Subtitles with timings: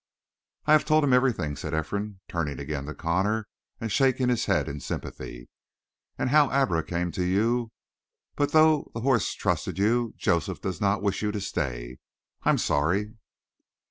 [0.65, 3.47] "I have told him everything," said Ephraim, turning again to Connor
[3.79, 5.47] and shaking his head in sympathy.
[6.17, 7.71] "And how Abra came to you,
[8.35, 11.99] but though the horse trusted you, Joseph does not wish you to stay.
[12.41, 13.13] I am sorry."